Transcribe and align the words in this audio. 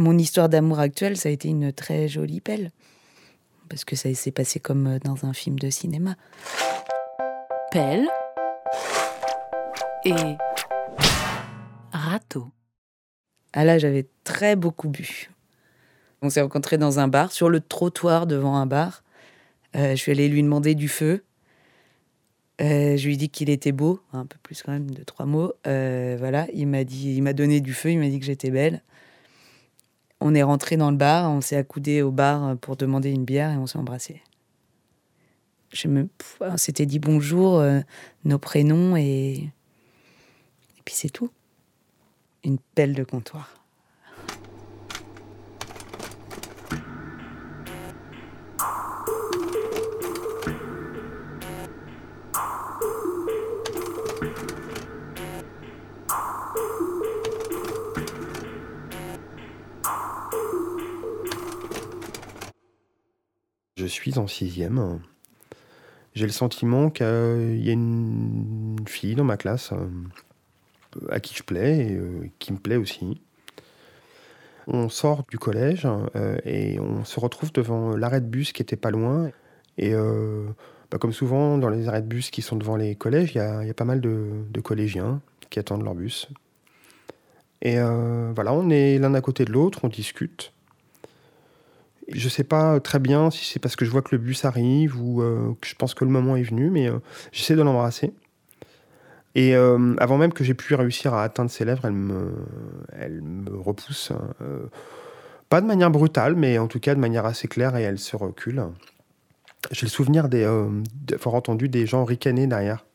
mon 0.00 0.16
histoire 0.18 0.48
d'amour 0.48 0.80
actuelle, 0.80 1.16
ça 1.16 1.28
a 1.28 1.32
été 1.32 1.48
une 1.48 1.72
très 1.72 2.08
jolie 2.08 2.40
pelle. 2.40 2.70
Parce 3.68 3.84
que 3.84 3.94
ça 3.94 4.12
s'est 4.14 4.32
passé 4.32 4.58
comme 4.58 4.86
euh, 4.86 4.98
dans 4.98 5.24
un 5.24 5.32
film 5.32 5.58
de 5.58 5.70
cinéma. 5.70 6.16
Pelle 7.70 8.08
et 10.04 10.36
râteau. 11.92 12.50
Ah 13.52 13.64
là, 13.64 13.78
j'avais 13.78 14.08
très 14.24 14.56
beaucoup 14.56 14.88
bu. 14.88 15.30
On 16.22 16.30
s'est 16.30 16.40
rencontrés 16.40 16.78
dans 16.78 16.98
un 16.98 17.08
bar, 17.08 17.30
sur 17.32 17.48
le 17.48 17.60
trottoir 17.60 18.26
devant 18.26 18.56
un 18.56 18.66
bar. 18.66 19.02
Euh, 19.76 19.90
je 19.90 19.96
suis 19.96 20.12
allée 20.12 20.28
lui 20.28 20.42
demander 20.42 20.74
du 20.74 20.88
feu. 20.88 21.24
Euh, 22.60 22.96
je 22.96 23.06
lui 23.06 23.14
ai 23.14 23.16
dit 23.16 23.30
qu'il 23.30 23.48
était 23.48 23.72
beau, 23.72 24.00
un 24.12 24.26
peu 24.26 24.36
plus 24.42 24.62
quand 24.62 24.72
même 24.72 24.90
de 24.90 25.02
trois 25.04 25.26
mots. 25.26 25.52
Euh, 25.66 26.16
voilà, 26.18 26.46
il 26.52 26.66
m'a 26.66 26.84
dit, 26.84 27.14
il 27.16 27.22
m'a 27.22 27.32
donné 27.32 27.60
du 27.60 27.72
feu, 27.72 27.92
il 27.92 27.98
m'a 27.98 28.08
dit 28.08 28.18
que 28.18 28.26
j'étais 28.26 28.50
belle. 28.50 28.82
On 30.20 30.34
est 30.34 30.42
rentré 30.42 30.76
dans 30.76 30.90
le 30.90 30.96
bar, 30.96 31.30
on 31.30 31.40
s'est 31.40 31.56
accoudé 31.56 32.02
au 32.02 32.10
bar 32.10 32.56
pour 32.58 32.76
demander 32.76 33.10
une 33.10 33.24
bière 33.24 33.52
et 33.52 33.56
on 33.56 33.66
s'est 33.66 33.78
embrassé. 33.78 34.22
Me, 35.84 36.08
on 36.40 36.56
s'était 36.56 36.84
dit 36.86 36.98
bonjour, 36.98 37.62
nos 38.24 38.38
prénoms 38.38 38.96
et 38.96 39.50
et 40.80 40.82
puis 40.82 40.94
c'est 40.94 41.10
tout. 41.10 41.30
Une 42.42 42.58
pelle 42.74 42.94
de 42.94 43.04
comptoir. 43.04 43.54
Je 63.80 63.86
suis 63.86 64.18
en 64.18 64.26
sixième. 64.26 65.00
J'ai 66.12 66.26
le 66.26 66.32
sentiment 66.32 66.90
qu'il 66.90 67.06
y 67.06 67.70
a 67.70 67.72
une 67.72 68.76
fille 68.86 69.14
dans 69.14 69.24
ma 69.24 69.38
classe 69.38 69.72
euh, 69.72 69.88
à 71.08 71.18
qui 71.18 71.34
je 71.34 71.42
plais 71.42 71.86
et 71.86 71.96
euh, 71.96 72.28
qui 72.38 72.52
me 72.52 72.58
plaît 72.58 72.76
aussi. 72.76 73.22
On 74.66 74.90
sort 74.90 75.24
du 75.30 75.38
collège 75.38 75.88
euh, 76.14 76.36
et 76.44 76.78
on 76.78 77.06
se 77.06 77.18
retrouve 77.18 77.54
devant 77.54 77.96
l'arrêt 77.96 78.20
de 78.20 78.26
bus 78.26 78.52
qui 78.52 78.60
était 78.60 78.76
pas 78.76 78.90
loin. 78.90 79.30
Et 79.78 79.94
bah, 79.94 80.98
comme 80.98 81.14
souvent 81.14 81.56
dans 81.56 81.70
les 81.70 81.88
arrêts 81.88 82.02
de 82.02 82.06
bus 82.06 82.30
qui 82.30 82.42
sont 82.42 82.56
devant 82.56 82.76
les 82.76 82.96
collèges, 82.96 83.34
il 83.34 83.38
y 83.38 83.40
a, 83.40 83.74
pas 83.74 83.86
mal 83.86 84.02
de, 84.02 84.44
de, 84.50 84.60
collégiens 84.60 85.22
qui 85.48 85.58
attendent 85.58 85.84
leur 85.84 85.94
bus. 85.94 86.28
Et 87.62 87.76
voilà, 87.76 88.52
on 88.52 88.68
est 88.68 88.98
l'un 88.98 89.14
à 89.14 89.22
côté 89.22 89.46
de 89.46 89.52
l'autre, 89.52 89.80
on 89.84 89.88
discute. 89.88 90.52
Je 92.12 92.28
sais 92.28 92.44
pas 92.44 92.80
très 92.80 92.98
bien 92.98 93.30
si 93.30 93.44
c'est 93.44 93.60
parce 93.60 93.76
que 93.76 93.84
je 93.84 93.90
vois 93.90 94.02
que 94.02 94.14
le 94.14 94.18
bus 94.18 94.44
arrive 94.44 95.00
ou 95.00 95.22
euh, 95.22 95.54
que 95.60 95.68
je 95.68 95.74
pense 95.74 95.94
que 95.94 96.04
le 96.04 96.10
moment 96.10 96.36
est 96.36 96.42
venu, 96.42 96.70
mais 96.70 96.88
euh, 96.88 96.98
j'essaie 97.32 97.54
de 97.54 97.62
l'embrasser. 97.62 98.12
Et 99.34 99.54
euh, 99.54 99.94
avant 99.98 100.18
même 100.18 100.32
que 100.32 100.42
j'ai 100.42 100.54
pu 100.54 100.74
réussir 100.74 101.14
à 101.14 101.22
atteindre 101.22 101.50
ses 101.50 101.64
lèvres, 101.64 101.84
elle 101.84 101.92
me, 101.92 102.32
elle 102.92 103.22
me 103.22 103.56
repousse. 103.56 104.12
pas 105.48 105.60
de 105.60 105.66
manière 105.66 105.90
brutale, 105.90 106.34
mais 106.34 106.58
en 106.58 106.66
tout 106.66 106.80
cas 106.80 106.94
de 106.94 107.00
manière 107.00 107.26
assez 107.26 107.46
claire 107.46 107.76
et 107.76 107.82
elle 107.82 107.98
se 107.98 108.16
recule. 108.16 108.64
J'ai 109.70 109.86
le 109.86 109.90
souvenir 109.90 110.28
d'avoir 110.28 111.34
entendu 111.34 111.68
des 111.68 111.86
gens 111.86 112.04
ricaner 112.04 112.48
derrière. 112.48 112.86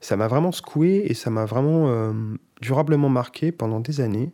Ça 0.00 0.16
m'a 0.16 0.28
vraiment 0.28 0.52
secoué 0.52 1.06
et 1.06 1.14
ça 1.14 1.30
m'a 1.30 1.44
vraiment 1.44 2.14
durablement 2.60 3.08
marqué 3.08 3.50
pendant 3.50 3.80
des 3.80 4.00
années. 4.00 4.30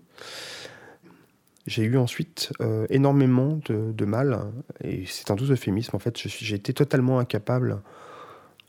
J'ai 1.67 1.85
eu 1.85 1.97
ensuite 1.97 2.53
euh, 2.61 2.87
énormément 2.91 3.59
de, 3.67 4.05
mal, 4.05 4.39
et 4.83 5.05
c'est 5.07 5.31
un 5.31 5.35
doux 5.35 5.51
euphémisme 5.51 5.97
en 5.97 5.99
fait, 5.99 6.17
j'ai 6.19 6.57
été 6.57 6.75
totalement 6.75 7.19
incapable 7.19 7.81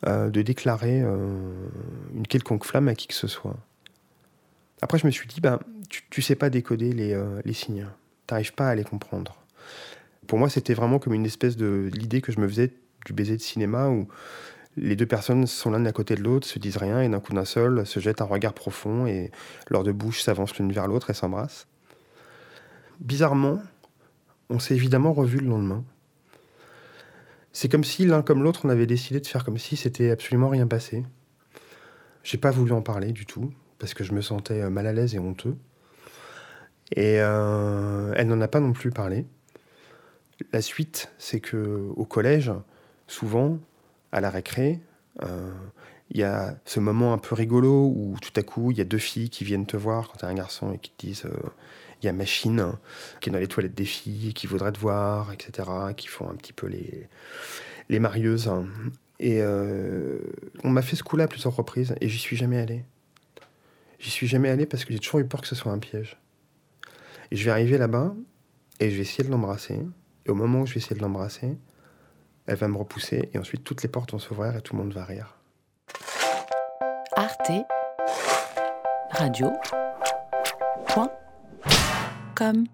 euh, 0.08 0.30
de 0.30 0.42
déclarer 0.42 1.02
euh, 1.02 1.18
une 2.14 2.26
quelconque 2.26 2.64
flamme 2.64 2.88
à 2.88 2.96
qui 2.96 3.08
que 3.08 3.14
ce 3.14 3.28
soit. 3.28 3.58
Après, 4.82 4.98
je 4.98 5.06
me 5.06 5.12
suis 5.12 5.28
dit, 5.28 5.42
ben, 5.42 5.60
tu, 5.90 6.04
tu 6.10 6.22
sais 6.22 6.36
pas 6.36 6.50
décoder 6.50 6.94
les, 6.94 7.22
les 7.44 7.54
signes, 7.54 7.88
t'arrives 8.28 8.54
pas 8.54 8.70
à 8.70 8.76
les 8.76 8.84
comprendre. 8.84 9.36
Pour 10.28 10.40
moi, 10.40 10.50
c'était 10.50 10.74
vraiment 10.74 11.00
comme 11.00 11.14
une 11.14 11.26
espèce 11.26 11.58
de 11.58 11.90
l'idée 11.94 12.22
que 12.22 12.32
je 12.32 12.40
me 12.40 12.48
faisais 12.48 12.72
du 13.06 13.14
baiser 13.14 13.36
de 13.36 13.42
cinéma 13.42 13.90
où 13.90 14.08
les 14.78 14.96
deux 14.96 15.06
personnes 15.06 15.48
sont 15.48 15.72
l'un 15.72 15.86
à 15.86 15.92
côté 15.92 16.16
de 16.16 16.22
l'autre, 16.22 16.48
se 16.48 16.60
disent 16.60 16.78
rien 16.78 17.02
et 17.02 17.10
d'un 17.10 17.20
coup 17.20 17.34
d'un 17.34 17.46
seul 17.46 17.86
se 17.86 18.00
jettent 18.00 18.22
un 18.22 18.26
regard 18.26 18.54
profond 18.54 19.06
et 19.06 19.32
leurs 19.70 19.84
deux 19.84 19.94
bouches 19.94 20.22
s'avancent 20.22 20.58
l'une 20.58 20.72
vers 20.72 20.88
l'autre 20.88 21.10
et 21.10 21.14
s'embrassent 21.14 21.68
bizarrement, 23.00 23.62
on 24.50 24.60
s'est 24.60 24.76
évidemment 24.76 25.14
revu 25.14 25.40
le 25.40 25.48
lendemain. 25.48 25.84
C'est 27.54 27.70
comme 27.70 27.84
si 27.84 28.06
l'un 28.06 28.22
comme 28.22 28.44
l'autre, 28.44 28.62
on 28.66 28.70
avait 28.70 28.86
décidé 28.86 29.20
de 29.20 29.28
faire 29.28 29.46
comme 29.46 29.58
si 29.58 29.78
c'était 29.78 30.12
absolument 30.12 30.50
rien 30.50 30.68
passé. 30.68 31.06
J'ai 32.24 32.38
pas 32.38 32.52
voulu 32.52 32.74
en 32.74 32.82
parler 32.82 33.14
du 33.14 33.26
tout, 33.26 33.54
parce 33.80 33.94
que 33.94 34.04
je 34.04 34.12
me 34.12 34.22
sentais 34.22 34.62
euh, 34.62 34.70
mal 34.70 34.88
à 34.88 34.94
l'aise 34.94 35.16
et 35.16 35.20
honteux. 35.20 35.56
Et 36.92 37.20
euh, 37.20 38.14
elle 38.16 38.28
n'en 38.28 38.42
a 38.42 38.48
pas 38.48 38.60
non 38.60 38.74
plus 38.74 38.92
parlé. 38.92 39.26
La 40.52 40.62
suite, 40.62 41.12
c'est 41.18 41.40
que 41.40 41.90
au 41.96 42.06
collège, 42.06 42.52
souvent, 43.08 43.60
à 44.12 44.22
la 44.22 44.30
récré, 44.30 44.82
euh, 45.24 45.52
il 46.12 46.18
y 46.18 46.24
a 46.24 46.58
ce 46.66 46.80
moment 46.80 47.14
un 47.14 47.18
peu 47.18 47.36
rigolo 47.36 47.94
où 47.96 48.18
tout 48.22 48.34
à 48.36 48.44
coup, 48.44 48.72
il 48.72 48.78
y 48.78 48.82
a 48.82 48.86
deux 48.86 48.98
filles 48.98 49.30
qui 49.30 49.44
viennent 49.44 49.66
te 49.66 49.78
voir 49.78 50.10
quand 50.10 50.18
t'es 50.18 50.26
un 50.26 50.34
garçon 50.34 50.74
et 50.74 50.78
qui 50.78 50.92
te 50.92 51.06
disent 51.06 51.28
y 52.06 52.10
a 52.10 52.14
Machine 52.14 52.74
qui 53.20 53.30
est 53.30 53.32
dans 53.32 53.40
les 53.40 53.48
toilettes 53.48 53.76
des 53.76 53.86
filles, 53.86 54.34
qui 54.34 54.48
voudrait 54.48 54.72
te 54.72 54.80
voir, 54.80 55.32
etc., 55.34 55.70
qui 55.96 56.08
font 56.08 56.30
un 56.30 56.36
petit 56.36 56.54
peu 56.54 56.68
les, 56.68 57.08
les 57.90 58.00
marieuses. 58.00 58.52
Et 59.20 59.42
euh, 59.42 60.20
on 60.64 60.70
m'a 60.70 60.82
fait 60.82 60.96
ce 60.96 61.04
coup-là 61.04 61.26
à 61.26 61.28
plusieurs 61.28 61.56
reprises 61.56 61.96
et 62.02 62.10
j'y 62.10 62.18
suis 62.18 62.36
jamais 62.36 62.60
allé. 62.60 62.84
J'y 64.00 64.10
suis 64.10 64.28
jamais 64.28 64.50
allé 64.50 64.66
parce 64.66 64.84
que 64.86 64.94
j'ai 64.94 65.00
toujours 65.00 65.22
eu 65.22 65.26
peur 65.26 65.42
que 65.42 65.48
ce 65.48 65.56
soit 65.56 65.72
un 65.72 65.80
piège. 65.80 66.18
Et 67.32 67.36
je 67.36 67.46
vais 67.46 67.52
arriver 67.52 67.78
là-bas 67.78 68.14
et 68.80 68.90
je 68.90 68.96
vais 68.96 69.02
essayer 69.02 69.24
de 69.24 69.32
l'embrasser. 69.32 69.80
Et 70.26 70.30
au 70.30 70.36
moment 70.36 70.62
où 70.62 70.66
je 70.66 70.74
vais 70.74 70.80
essayer 70.80 70.96
de 70.96 71.02
l'embrasser, 71.02 71.58
elle 72.48 72.56
va 72.56 72.68
me 72.68 72.78
repousser 72.78 73.30
et 73.34 73.38
ensuite 73.38 73.64
toutes 73.64 73.82
les 73.84 73.90
portes 73.90 74.12
vont 74.12 74.20
s'ouvrir 74.20 74.56
et 74.56 74.62
tout 74.62 74.76
le 74.76 74.84
monde 74.84 74.94
va 74.94 75.06
rire. 75.06 75.38
Arte 77.16 77.52
Radio. 79.12 79.52
Point 80.88 81.10
comme 82.36 82.66